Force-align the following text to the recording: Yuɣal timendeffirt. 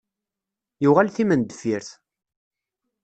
Yuɣal 0.83 1.09
timendeffirt. 1.11 1.89